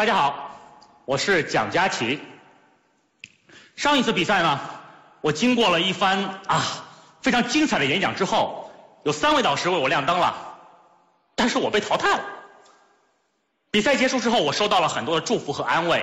[0.00, 0.58] 大家好，
[1.04, 2.20] 我是蒋佳琪。
[3.76, 4.58] 上一次比赛呢，
[5.20, 6.64] 我经过了一番啊
[7.20, 8.70] 非常精彩的演讲之后，
[9.04, 10.56] 有三位导师为我亮灯了，
[11.34, 12.24] 但是我被淘汰了。
[13.70, 16.02] 比赛结束之后，我收到了很多的祝福和安慰，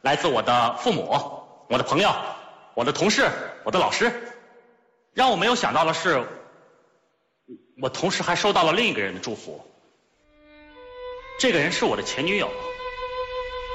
[0.00, 1.14] 来自我的父母、
[1.68, 2.16] 我的朋友、
[2.72, 3.30] 我的同事、
[3.64, 4.32] 我的老师。
[5.12, 6.26] 让我没有想到的是，
[7.78, 9.70] 我同时还收到了另一个人的祝福。
[11.38, 12.50] 这个人是我的前女友，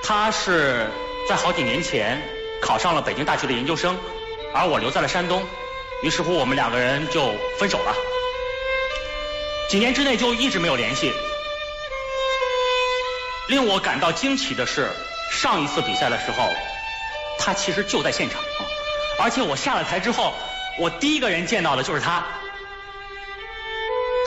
[0.04, 0.86] 他是
[1.28, 2.22] 在好几年前
[2.62, 3.98] 考上了北京大学的研究生，
[4.54, 5.44] 而我留在了山东，
[6.02, 7.96] 于是乎我们两个人就分手了，
[9.70, 11.12] 几年之内就一直没有联系。
[13.48, 14.90] 令我感到惊奇的是，
[15.32, 16.50] 上一次比赛的时候，
[17.40, 18.42] 他其实就在现场，
[19.20, 20.34] 而且我下了台之后，
[20.80, 22.26] 我第一个人见到的就是他。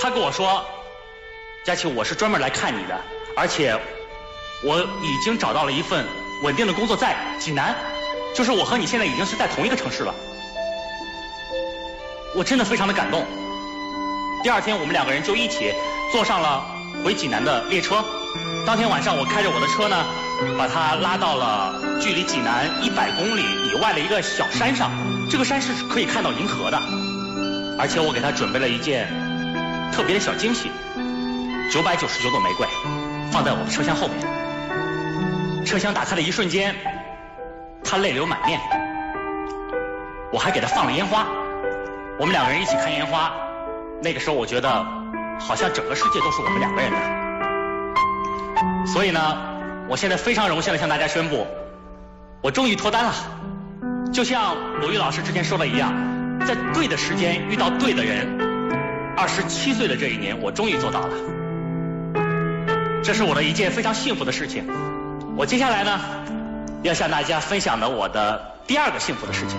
[0.01, 0.65] 他跟我说
[1.65, 3.01] ：“佳琪，我是专门来看你的。”
[3.35, 3.79] 而且
[4.65, 6.07] 我已经找到了一份
[6.43, 7.75] 稳定的工作，在济南，
[8.35, 10.15] 就是我和你现在已经是在同一个城市了。
[12.35, 13.25] 我真的非常的感动。
[14.43, 15.73] 第二天，我们两个人就一起
[16.13, 16.65] 坐上了
[17.05, 18.05] 回济南的列车。
[18.67, 20.05] 当天晚上，我开着我的车呢，
[20.59, 24.91] 把他拉到了距离济南一百公里以外的一个小山上。
[25.31, 26.81] 这个山是可以看到银河的，
[27.79, 29.09] 而且我给他准备了一件
[29.93, 30.71] 特别的小惊喜——
[31.73, 32.67] 九百九十九朵玫瑰。
[33.31, 36.75] 放在我的车厢后面，车厢打开的一瞬间，
[37.85, 38.61] 他泪流满面。
[40.33, 41.27] 我还给他放了烟花，
[42.19, 43.33] 我们两个人一起看烟花。
[44.03, 44.87] 那个时候我觉得，
[45.39, 46.97] 好像整个世界都是我们两个人的。
[48.87, 49.21] 所以呢，
[49.89, 51.47] 我现在非常荣幸的向大家宣布，
[52.43, 53.13] 我终于脱单了。
[54.13, 55.93] 就像鲁豫老师之前说的一样，
[56.47, 58.27] 在对的时间遇到对的人。
[59.17, 61.09] 二十七岁的这一年，我终于做到了。
[63.07, 64.67] 这是我的一件非常幸福的事情。
[65.37, 66.01] 我接下来呢，
[66.83, 69.57] 要向大家分享的我的第二个幸福的事情。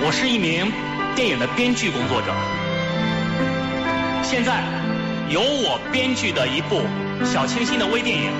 [0.00, 0.70] 我是一名
[1.16, 2.32] 电影的编剧工作者。
[4.22, 4.62] 现在
[5.30, 6.80] 由我编剧的一部
[7.26, 8.30] 小清新的微电影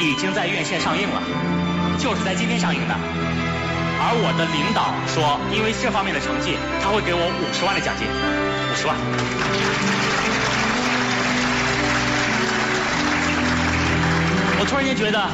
[0.00, 1.22] 已经在院线上映了，
[2.00, 2.94] 就是在今天上映的。
[2.98, 8.98] 而我的领导说，因为这方面的成绩，他会给我五十万的奖金，五十万。
[14.60, 15.30] 我突然间觉得，啊，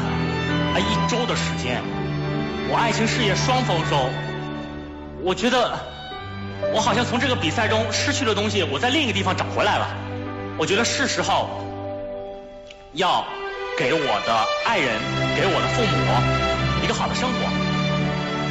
[0.77, 1.81] 一周的时间，
[2.69, 4.11] 我爱情事业双丰收。
[5.23, 5.81] 我觉得，
[6.75, 9.89] 我好像从这个比赛中失去的东西，我在另一个地方找回来了。
[10.59, 11.49] 我觉得是时候
[12.93, 13.25] 要
[13.79, 15.01] 给我的爱人，
[15.35, 17.49] 给我的父母一个好的生活。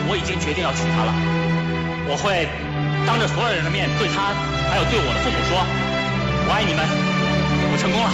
[0.09, 1.13] 我已经决定要娶她了。
[2.09, 2.50] 我会
[3.06, 4.33] 当着所有人的面对她，
[4.72, 5.62] 还有对我的父母说
[6.50, 6.83] ：“我爱你们，
[7.72, 8.09] 我成功了。”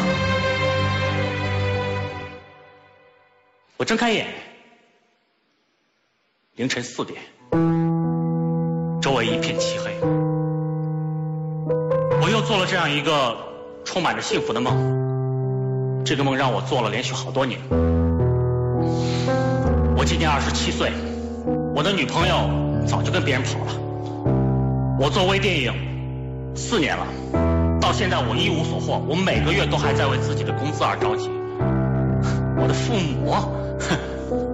[3.79, 4.27] 我睁开眼，
[6.57, 7.21] 凌晨四点，
[9.01, 9.97] 周围一片漆黑。
[12.21, 13.37] 我又做了这样一个
[13.85, 17.61] 充满着幸福的梦，这个梦让我做了连续好多年。
[19.95, 20.91] 我今年二十七岁，
[21.73, 23.71] 我的女朋友早就跟别人跑了。
[24.99, 27.07] 我做微电影四年了，
[27.79, 31.29] 到现在我一无所获，我每个月都还在为自己的工资而着急。
[32.61, 33.57] 我的父母。
[33.79, 33.97] 哼，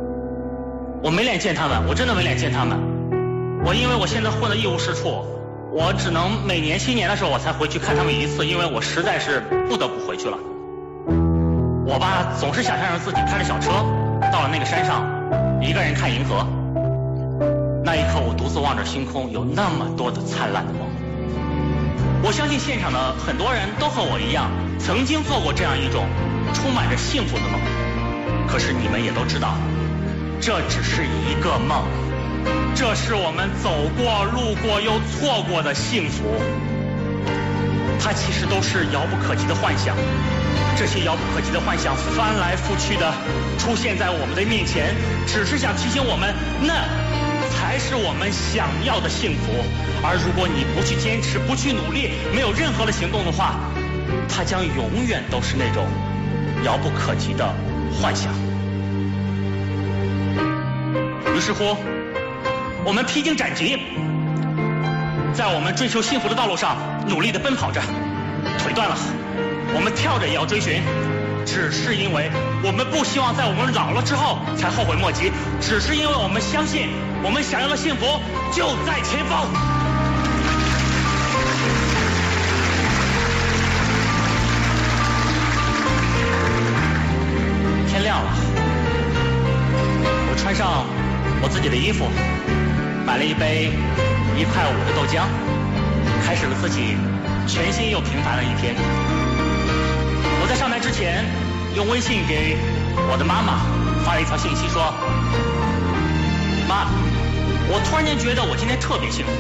[1.04, 2.78] 我没脸见他们，我真的没脸见他们。
[3.66, 5.26] 我因为我现在混得一无是处，
[5.72, 10.38] 我只能每年新年的时候我才回去看他们一次，因为我实在是不得不回去了。
[11.88, 13.72] 我吧，总是想象着自己开着小车
[14.32, 15.04] 到了那个山上，
[15.62, 16.46] 一个人看银河。
[17.84, 20.82] 那一刻，我独自望着星空，有那么多的灿烂的梦。
[22.24, 24.50] 我相信现场的很多人都和我一样，
[24.80, 26.06] 曾经做过这样一种
[26.54, 27.62] 充满着幸福的梦。
[28.48, 29.58] 可是你们也都知道，
[30.40, 31.84] 这只是一个梦，
[32.76, 36.24] 这是我们走过、路过又错过的幸福，
[38.00, 39.96] 它其实都是遥不可及的幻想。
[40.78, 43.14] 这些遥不可及的幻想翻来覆去的
[43.58, 44.94] 出现在我们的面前，
[45.26, 46.84] 只是想提醒我们，那
[47.50, 49.52] 才是我们想要的幸福。
[50.04, 53.56] 而如果你不去坚持、不去努力、没有任何的行动的话，
[54.28, 55.88] 它将永远都是那种
[56.64, 57.56] 遥不可及的。
[58.02, 58.32] 幻想。
[61.36, 61.76] 于是乎，
[62.86, 63.78] 我们披荆斩棘，
[65.34, 66.78] 在我们追求幸福的道路上
[67.08, 67.82] 努力的奔跑着，
[68.60, 68.96] 腿断了，
[69.76, 70.82] 我们跳着也要追寻，
[71.46, 72.32] 只是因为
[72.64, 76.90] 我们不希望在我们老了之后才后悔莫及，只是因为我们相信
[77.22, 78.06] 我们想要的幸福
[78.54, 79.75] 就在前方。
[88.16, 88.24] 天
[90.54, 90.86] 亮了。
[91.42, 92.08] 我自己的衣服，
[93.06, 93.72] 买了一杯
[94.38, 95.24] 一块五的豆浆，
[96.26, 96.96] 开始了自己
[97.48, 98.76] 全新又平凡的一天。
[100.42, 101.26] 我在上台之前，
[101.76, 102.58] 用微信给
[103.12, 103.60] 我的妈妈
[104.06, 104.94] 发了一条信息说
[106.68, 106.88] ：“妈，
[107.68, 109.32] 我突然间觉得我今天特别幸福，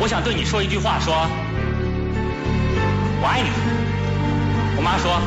[0.00, 1.26] 我想对你说一句话，说
[3.20, 3.48] 我爱你。”
[4.76, 5.20] 我妈说：“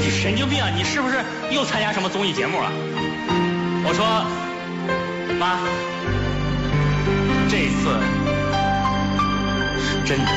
[0.00, 1.16] 你神经病啊，你是不是
[1.50, 2.70] 又参加什么综艺节目了？”
[3.84, 4.24] 我说
[5.38, 5.58] ：“妈，
[7.48, 8.00] 这次
[9.80, 10.32] 是真的。”